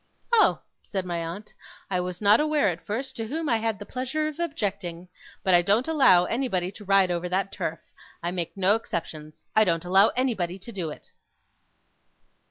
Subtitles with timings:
[0.33, 1.53] 'Oh!' said my aunt,
[1.91, 5.09] 'I was not aware at first to whom I had the pleasure of objecting.
[5.43, 7.81] But I don't allow anybody to ride over that turf.
[8.23, 9.43] I make no exceptions.
[9.55, 11.11] I don't allow anybody to do it.